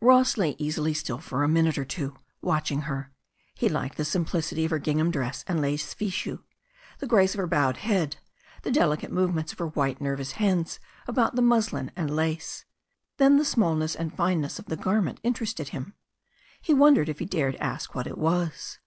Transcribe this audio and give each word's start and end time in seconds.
Ross 0.00 0.36
lay 0.36 0.54
easily 0.58 0.94
still 0.94 1.18
for 1.18 1.42
a 1.42 1.48
minute 1.48 1.76
or 1.76 1.84
two, 1.84 2.16
watching 2.40 2.82
her. 2.82 3.10
He 3.56 3.68
liked 3.68 3.96
the 3.96 4.04
simplicity 4.04 4.64
of 4.64 4.70
her 4.70 4.78
gingham 4.78 5.10
dress 5.10 5.44
and 5.48 5.60
lace 5.60 5.92
fichu, 5.92 6.38
the 7.00 7.06
grace 7.08 7.34
of 7.34 7.38
her 7.38 7.48
bowed 7.48 7.78
head, 7.78 8.18
the 8.62 8.70
delicate 8.70 9.10
movements 9.10 9.50
of 9.52 9.58
her 9.58 9.66
white 9.66 10.00
nervous 10.00 10.34
hands 10.38 10.78
about 11.08 11.34
the 11.34 11.42
muslin 11.42 11.90
and 11.96 12.14
lace. 12.14 12.64
Then 13.16 13.38
the 13.38 13.44
smallness 13.44 13.96
and 13.96 14.14
fineness 14.16 14.60
of 14.60 14.66
the 14.66 14.76
garment 14.76 15.18
interested 15.24 15.70
him. 15.70 15.94
He 16.60 16.72
wondered 16.72 17.08
if 17.08 17.18
he 17.18 17.24
dared 17.24 17.56
ask 17.56 17.92
what 17.92 18.06
it 18.06 18.18
was. 18.18 18.78